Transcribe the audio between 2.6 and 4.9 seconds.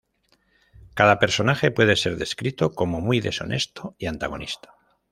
como muy deshonesto y antagonista.